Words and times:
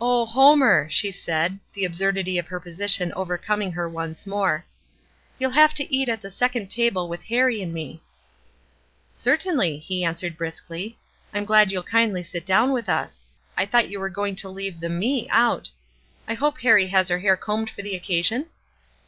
"O 0.00 0.24
Homer!" 0.24 0.88
she 0.90 1.10
said, 1.10 1.58
the 1.72 1.84
absurdity 1.84 2.38
of 2.38 2.46
her 2.46 2.60
position 2.60 3.12
overcoming 3.14 3.72
her 3.72 3.88
once 3.88 4.28
more. 4.28 4.64
"You'll 5.40 5.50
have 5.50 5.74
to 5.74 5.92
eat 5.92 6.08
at 6.08 6.20
the 6.20 6.30
second 6.30 6.68
table 6.70 7.08
with 7.08 7.24
Harrie 7.24 7.60
and 7.60 7.74
me." 7.74 8.00
"Certainly," 9.12 9.78
he 9.78 10.04
answered, 10.04 10.36
briskly. 10.36 11.00
"I'm 11.34 11.44
glad 11.44 11.72
you'll 11.72 11.82
kindly 11.82 12.22
sit 12.22 12.46
down 12.46 12.70
with 12.70 12.88
us. 12.88 13.24
I 13.56 13.66
thought 13.66 13.90
you 13.90 13.98
were 13.98 14.08
going 14.08 14.36
to 14.36 14.48
leave 14.48 14.78
the' 14.78 14.88
me' 15.02 15.28
out. 15.46 15.68
I 16.28 16.34
hope 16.34 16.60
Harrie 16.60 16.86
has 16.90 17.08
her 17.08 17.18
hair 17.18 17.36
combed 17.36 17.68
for 17.68 17.82
the 17.82 17.96
occasion?" 17.96 18.46